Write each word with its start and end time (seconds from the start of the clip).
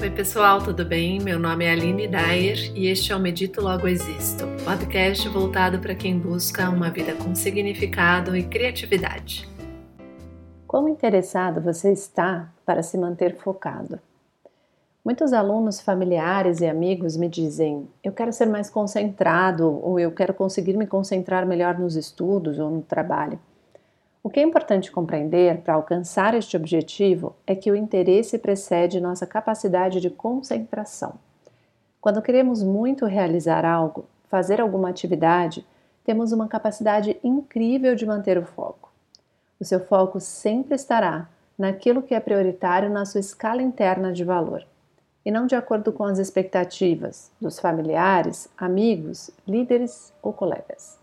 Oi, 0.00 0.10
pessoal, 0.10 0.62
tudo 0.62 0.84
bem? 0.84 1.18
Meu 1.18 1.40
nome 1.40 1.64
é 1.64 1.72
Aline 1.72 2.06
Dyer 2.06 2.72
e 2.72 2.86
este 2.86 3.10
é 3.10 3.16
o 3.16 3.18
Medito 3.18 3.60
Logo 3.60 3.88
Existo, 3.88 4.44
podcast 4.64 5.28
voltado 5.28 5.80
para 5.80 5.92
quem 5.92 6.16
busca 6.16 6.70
uma 6.70 6.88
vida 6.88 7.16
com 7.16 7.34
significado 7.34 8.36
e 8.36 8.44
criatividade. 8.44 9.48
Quão 10.68 10.88
interessado 10.88 11.60
você 11.60 11.90
está 11.90 12.48
para 12.64 12.80
se 12.80 12.96
manter 12.96 13.34
focado? 13.38 13.98
Muitos 15.04 15.32
alunos, 15.32 15.80
familiares 15.80 16.60
e 16.60 16.68
amigos 16.68 17.16
me 17.16 17.28
dizem: 17.28 17.88
eu 18.04 18.12
quero 18.12 18.32
ser 18.32 18.46
mais 18.46 18.70
concentrado 18.70 19.84
ou 19.84 19.98
eu 19.98 20.12
quero 20.12 20.32
conseguir 20.32 20.76
me 20.76 20.86
concentrar 20.86 21.44
melhor 21.44 21.76
nos 21.76 21.96
estudos 21.96 22.60
ou 22.60 22.70
no 22.70 22.82
trabalho. 22.82 23.40
O 24.28 24.30
que 24.30 24.40
é 24.40 24.42
importante 24.42 24.92
compreender 24.92 25.62
para 25.62 25.72
alcançar 25.72 26.34
este 26.34 26.54
objetivo 26.54 27.34
é 27.46 27.54
que 27.54 27.70
o 27.70 27.74
interesse 27.74 28.36
precede 28.36 29.00
nossa 29.00 29.26
capacidade 29.26 30.02
de 30.02 30.10
concentração. 30.10 31.14
Quando 31.98 32.20
queremos 32.20 32.62
muito 32.62 33.06
realizar 33.06 33.64
algo, 33.64 34.04
fazer 34.28 34.60
alguma 34.60 34.90
atividade, 34.90 35.66
temos 36.04 36.30
uma 36.30 36.46
capacidade 36.46 37.18
incrível 37.24 37.94
de 37.94 38.04
manter 38.04 38.36
o 38.36 38.44
foco. 38.44 38.92
O 39.58 39.64
seu 39.64 39.80
foco 39.80 40.20
sempre 40.20 40.74
estará 40.74 41.26
naquilo 41.58 42.02
que 42.02 42.14
é 42.14 42.20
prioritário 42.20 42.90
na 42.90 43.06
sua 43.06 43.20
escala 43.20 43.62
interna 43.62 44.12
de 44.12 44.24
valor, 44.24 44.62
e 45.24 45.30
não 45.30 45.46
de 45.46 45.54
acordo 45.54 45.90
com 45.90 46.04
as 46.04 46.18
expectativas 46.18 47.30
dos 47.40 47.58
familiares, 47.58 48.46
amigos, 48.58 49.30
líderes 49.46 50.12
ou 50.22 50.34
colegas. 50.34 50.98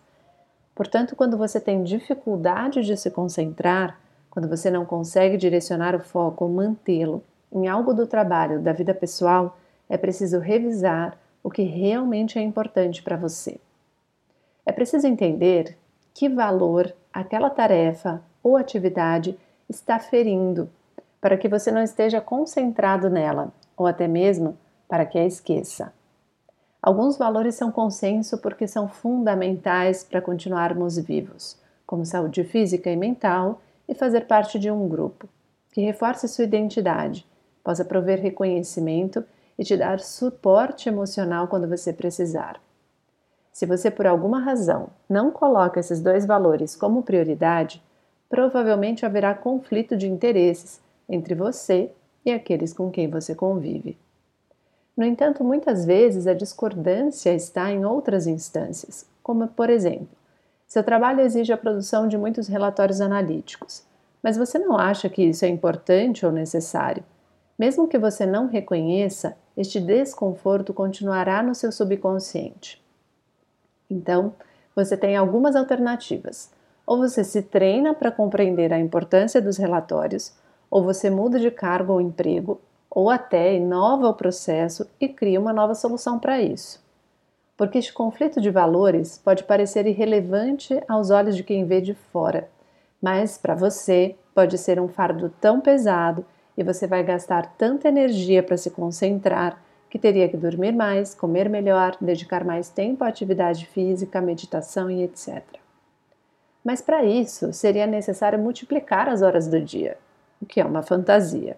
Portanto, 0.75 1.15
quando 1.15 1.37
você 1.37 1.59
tem 1.59 1.83
dificuldade 1.83 2.83
de 2.83 2.97
se 2.97 3.09
concentrar, 3.09 3.97
quando 4.29 4.49
você 4.49 4.69
não 4.69 4.85
consegue 4.85 5.37
direcionar 5.37 5.95
o 5.95 6.01
foco 6.01 6.43
ou 6.43 6.51
mantê-lo 6.51 7.23
em 7.49 7.69
algo 7.69 7.93
do 7.93 8.05
trabalho, 8.05 8.59
da 8.59 8.73
vida 8.73 8.93
pessoal, 8.93 9.57
é 9.89 9.97
preciso 9.97 10.39
revisar 10.39 11.17
o 11.41 11.49
que 11.49 11.63
realmente 11.63 12.37
é 12.37 12.41
importante 12.41 13.01
para 13.01 13.15
você. 13.15 13.57
É 14.65 14.73
preciso 14.73 15.07
entender 15.07 15.77
que 16.13 16.27
valor 16.27 16.93
aquela 17.13 17.49
tarefa 17.49 18.21
ou 18.43 18.57
atividade 18.57 19.37
está 19.69 19.97
ferindo, 19.97 20.69
para 21.21 21.37
que 21.37 21.47
você 21.47 21.71
não 21.71 21.81
esteja 21.81 22.19
concentrado 22.19 23.09
nela, 23.09 23.53
ou 23.77 23.87
até 23.87 24.07
mesmo 24.07 24.57
para 24.87 25.05
que 25.05 25.17
a 25.17 25.25
esqueça. 25.25 25.93
Alguns 26.85 27.17
valores 27.17 27.55
são 27.55 27.71
consenso 27.71 28.37
porque 28.37 28.67
são 28.67 28.87
fundamentais 28.87 30.03
para 30.03 30.21
continuarmos 30.21 30.99
vivos, 30.99 31.57
como 31.83 32.05
saúde 32.05 32.43
física 32.43 32.91
e 32.91 32.95
mental 32.95 33.59
e 33.89 33.95
fazer 33.95 34.27
parte 34.27 34.59
de 34.59 34.69
um 34.69 34.87
grupo, 34.87 35.27
que 35.71 35.81
reforce 35.81 36.27
sua 36.27 36.43
identidade, 36.43 37.25
possa 37.63 37.83
prover 37.83 38.21
reconhecimento 38.21 39.25
e 39.57 39.63
te 39.63 39.75
dar 39.75 39.99
suporte 39.99 40.87
emocional 40.87 41.47
quando 41.47 41.67
você 41.67 41.91
precisar. 41.91 42.61
Se 43.51 43.65
você, 43.65 43.89
por 43.89 44.05
alguma 44.05 44.39
razão, 44.39 44.89
não 45.09 45.31
coloca 45.31 45.79
esses 45.79 45.99
dois 45.99 46.23
valores 46.23 46.75
como 46.75 47.01
prioridade, 47.01 47.81
provavelmente 48.29 49.07
haverá 49.07 49.33
conflito 49.33 49.97
de 49.97 50.07
interesses 50.07 50.79
entre 51.09 51.33
você 51.33 51.91
e 52.23 52.31
aqueles 52.31 52.73
com 52.73 52.91
quem 52.91 53.09
você 53.09 53.33
convive. 53.33 53.97
No 54.95 55.03
entanto, 55.05 55.43
muitas 55.43 55.85
vezes 55.85 56.25
a 56.25 56.33
discordância 56.33 57.33
está 57.33 57.71
em 57.71 57.83
outras 57.85 58.27
instâncias, 58.27 59.05
como, 59.21 59.47
por 59.47 59.69
exemplo, 59.69 60.07
seu 60.67 60.83
trabalho 60.83 61.21
exige 61.21 61.51
a 61.51 61.57
produção 61.57 62.07
de 62.07 62.17
muitos 62.17 62.47
relatórios 62.47 63.01
analíticos, 63.01 63.83
mas 64.23 64.37
você 64.37 64.57
não 64.57 64.77
acha 64.77 65.09
que 65.09 65.23
isso 65.23 65.45
é 65.45 65.47
importante 65.47 66.25
ou 66.25 66.31
necessário. 66.31 67.03
Mesmo 67.57 67.87
que 67.87 67.97
você 67.97 68.25
não 68.25 68.47
reconheça, 68.47 69.37
este 69.55 69.79
desconforto 69.79 70.73
continuará 70.73 71.43
no 71.43 71.55
seu 71.55 71.71
subconsciente. 71.71 72.83
Então, 73.89 74.33
você 74.75 74.97
tem 74.97 75.15
algumas 75.15 75.55
alternativas. 75.55 76.51
Ou 76.85 76.97
você 76.97 77.23
se 77.23 77.41
treina 77.41 77.93
para 77.93 78.11
compreender 78.11 78.73
a 78.73 78.79
importância 78.79 79.41
dos 79.41 79.57
relatórios, 79.57 80.33
ou 80.69 80.83
você 80.83 81.09
muda 81.09 81.39
de 81.39 81.49
cargo 81.49 81.93
ou 81.93 82.01
emprego, 82.01 82.59
ou 82.95 83.09
até 83.09 83.53
inova 83.53 84.07
o 84.07 84.13
processo 84.13 84.89
e 85.01 85.09
cria 85.09 85.39
uma 85.39 85.51
nova 85.51 85.75
solução 85.75 86.17
para 86.17 86.41
isso. 86.41 86.81
Porque 87.57 87.77
este 87.77 87.91
conflito 87.91 88.39
de 88.39 88.49
valores 88.49 89.17
pode 89.17 89.43
parecer 89.43 89.85
irrelevante 89.85 90.81
aos 90.87 91.09
olhos 91.09 91.35
de 91.35 91.43
quem 91.43 91.65
vê 91.65 91.81
de 91.81 91.93
fora, 91.93 92.49
mas 93.01 93.37
para 93.37 93.53
você 93.53 94.15
pode 94.33 94.57
ser 94.57 94.79
um 94.79 94.87
fardo 94.87 95.29
tão 95.41 95.59
pesado 95.59 96.25
e 96.57 96.63
você 96.63 96.87
vai 96.87 97.03
gastar 97.03 97.53
tanta 97.57 97.89
energia 97.89 98.41
para 98.41 98.55
se 98.55 98.71
concentrar 98.71 99.61
que 99.89 99.99
teria 99.99 100.29
que 100.29 100.37
dormir 100.37 100.71
mais, 100.71 101.13
comer 101.13 101.49
melhor, 101.49 101.97
dedicar 101.99 102.45
mais 102.45 102.69
tempo 102.69 103.03
à 103.03 103.09
atividade 103.09 103.65
física, 103.65 104.21
meditação 104.21 104.89
e 104.89 105.03
etc. 105.03 105.43
Mas 106.63 106.81
para 106.81 107.03
isso 107.03 107.51
seria 107.51 107.85
necessário 107.85 108.39
multiplicar 108.39 109.09
as 109.09 109.21
horas 109.21 109.47
do 109.47 109.59
dia, 109.59 109.97
o 110.41 110.45
que 110.45 110.61
é 110.61 110.65
uma 110.65 110.81
fantasia. 110.81 111.57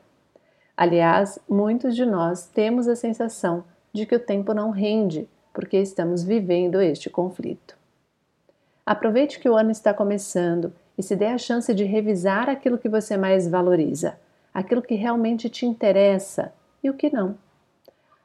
Aliás, 0.77 1.39
muitos 1.49 1.95
de 1.95 2.05
nós 2.05 2.45
temos 2.45 2.87
a 2.87 2.95
sensação 2.95 3.63
de 3.91 4.05
que 4.05 4.15
o 4.15 4.19
tempo 4.19 4.53
não 4.53 4.69
rende 4.69 5.27
porque 5.51 5.75
estamos 5.75 6.23
vivendo 6.23 6.79
este 6.79 7.09
conflito. 7.09 7.75
Aproveite 8.85 9.39
que 9.39 9.49
o 9.49 9.55
ano 9.55 9.71
está 9.71 9.91
começando 9.91 10.71
e 10.95 11.01
se 11.01 11.15
dê 11.15 11.25
a 11.25 11.37
chance 11.39 11.73
de 11.73 11.83
revisar 11.83 12.47
aquilo 12.47 12.77
que 12.77 12.87
você 12.87 13.17
mais 13.17 13.47
valoriza, 13.47 14.19
aquilo 14.53 14.83
que 14.83 14.93
realmente 14.93 15.49
te 15.49 15.65
interessa 15.65 16.53
e 16.83 16.91
o 16.91 16.93
que 16.93 17.11
não. 17.11 17.35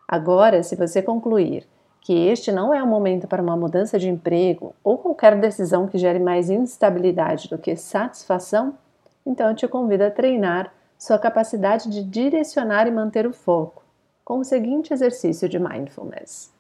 Agora, 0.07 0.63
se 0.63 0.77
você 0.77 1.01
concluir 1.01 1.67
que 2.03 2.13
este 2.13 2.53
não 2.53 2.75
é 2.75 2.83
o 2.83 2.87
momento 2.87 3.27
para 3.27 3.43
uma 3.43 3.57
mudança 3.57 3.99
de 3.99 4.11
emprego 4.11 4.75
ou 4.85 4.99
qualquer 4.99 5.41
decisão 5.41 5.89
que 5.89 5.97
gere 5.97 6.19
mais 6.19 6.51
instabilidade 6.51 7.49
do 7.49 7.57
que 7.57 7.75
satisfação, 7.77 8.75
então 9.25 9.49
eu 9.49 9.57
te 9.57 9.67
convido 9.67 10.05
a 10.05 10.11
treinar 10.11 10.71
sua 11.03 11.19
capacidade 11.19 11.91
de 11.91 12.05
direcionar 12.05 12.87
e 12.87 12.91
manter 12.93 13.27
o 13.27 13.33
foco, 13.33 13.83
com 14.25 14.39
o 14.39 14.45
seguinte 14.45 14.95
exercício 14.95 15.49
de 15.49 15.59
mindfulness. 15.59 16.53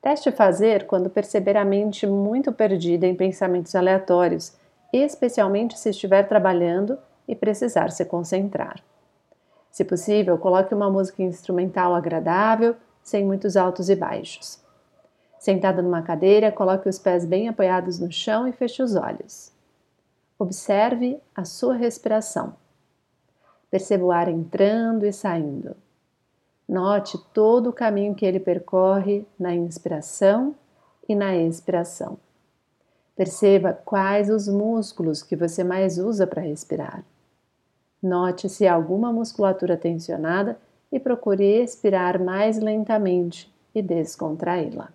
Teste 0.00 0.30
fazer 0.30 0.86
quando 0.86 1.10
perceber 1.10 1.56
a 1.56 1.64
mente 1.64 2.06
muito 2.06 2.52
perdida 2.52 3.08
em 3.08 3.16
pensamentos 3.16 3.74
aleatórios, 3.74 4.52
especialmente 4.92 5.76
se 5.76 5.90
estiver 5.90 6.28
trabalhando 6.28 6.96
e 7.26 7.34
precisar 7.34 7.90
se 7.90 8.04
concentrar. 8.04 8.80
Se 9.68 9.84
possível, 9.84 10.38
coloque 10.38 10.72
uma 10.72 10.88
música 10.88 11.20
instrumental 11.20 11.92
agradável, 11.92 12.76
sem 13.02 13.24
muitos 13.24 13.56
altos 13.56 13.90
e 13.90 13.96
baixos. 13.96 14.60
Sentado 15.40 15.82
numa 15.82 16.02
cadeira, 16.02 16.52
coloque 16.52 16.88
os 16.88 17.00
pés 17.00 17.24
bem 17.24 17.48
apoiados 17.48 17.98
no 17.98 18.12
chão 18.12 18.46
e 18.46 18.52
feche 18.52 18.80
os 18.80 18.94
olhos. 18.94 19.50
Observe 20.38 21.20
a 21.34 21.44
sua 21.44 21.74
respiração. 21.74 22.62
Perceba 23.74 24.04
o 24.04 24.12
ar 24.12 24.28
entrando 24.28 25.04
e 25.04 25.12
saindo. 25.12 25.74
Note 26.68 27.18
todo 27.34 27.70
o 27.70 27.72
caminho 27.72 28.14
que 28.14 28.24
ele 28.24 28.38
percorre 28.38 29.26
na 29.36 29.52
inspiração 29.52 30.54
e 31.08 31.14
na 31.16 31.36
expiração. 31.36 32.16
Perceba 33.16 33.72
quais 33.72 34.30
os 34.30 34.46
músculos 34.46 35.24
que 35.24 35.34
você 35.34 35.64
mais 35.64 35.98
usa 35.98 36.24
para 36.24 36.40
respirar. 36.40 37.04
Note 38.00 38.48
se 38.48 38.64
há 38.64 38.72
alguma 38.72 39.12
musculatura 39.12 39.76
tensionada 39.76 40.56
e 40.92 41.00
procure 41.00 41.44
expirar 41.44 42.22
mais 42.22 42.60
lentamente 42.60 43.52
e 43.74 43.82
descontraí-la. 43.82 44.90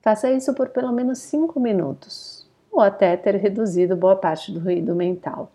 Faça 0.00 0.30
isso 0.30 0.54
por 0.54 0.68
pelo 0.68 0.92
menos 0.92 1.18
5 1.18 1.58
minutos, 1.58 2.48
ou 2.70 2.80
até 2.80 3.16
ter 3.16 3.34
reduzido 3.34 3.96
boa 3.96 4.14
parte 4.14 4.52
do 4.52 4.60
ruído 4.60 4.94
mental. 4.94 5.50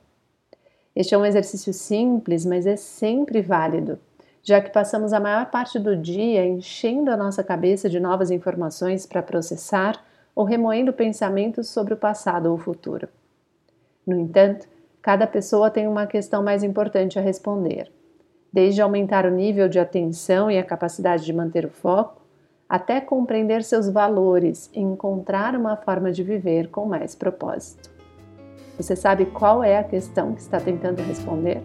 Este 0.96 1.16
é 1.16 1.18
um 1.18 1.26
exercício 1.26 1.74
simples, 1.74 2.46
mas 2.46 2.68
é 2.68 2.76
sempre 2.76 3.42
válido, 3.42 3.98
já 4.44 4.62
que 4.62 4.72
passamos 4.72 5.12
a 5.12 5.20
maior 5.20 5.50
parte 5.50 5.80
do 5.80 5.98
dia 5.98 6.46
enchendo 6.46 7.10
a 7.10 7.18
nossa 7.18 7.44
cabeça 7.44 7.90
de 7.90 8.00
novas 8.00 8.30
informações 8.30 9.06
para 9.06 9.24
processar 9.24 10.04
ou 10.36 10.46
remoendo 10.46 10.94
pensamentos 10.94 11.68
sobre 11.70 11.96
o 11.96 11.98
passado 11.98 12.48
ou 12.48 12.56
o 12.56 12.60
futuro. 12.60 13.08
No 14.06 14.20
entanto, 14.20 14.68
cada 15.02 15.26
pessoa 15.26 15.72
tem 15.72 15.88
uma 15.88 16.06
questão 16.06 16.44
mais 16.44 16.64
importante 16.64 17.18
a 17.18 17.22
responder, 17.22 17.92
desde 18.52 18.82
aumentar 18.82 19.26
o 19.26 19.32
nível 19.32 19.68
de 19.68 19.80
atenção 19.80 20.52
e 20.52 20.60
a 20.60 20.64
capacidade 20.64 21.26
de 21.26 21.34
manter 21.34 21.66
o 21.66 21.70
foco, 21.70 22.22
até 22.70 23.02
compreender 23.02 23.64
seus 23.64 23.90
valores 23.90 24.70
e 24.74 24.80
encontrar 24.80 25.56
uma 25.56 25.76
forma 25.76 26.12
de 26.12 26.24
viver 26.24 26.70
com 26.70 26.86
mais 26.86 27.16
propósito. 27.16 27.93
Você 28.78 28.96
sabe 28.96 29.26
qual 29.28 29.64
é 29.64 29.78
a 29.78 29.84
questão 29.84 30.34
que 30.34 30.42
está 30.42 30.60
tentando 30.60 31.02
responder? 31.04 31.62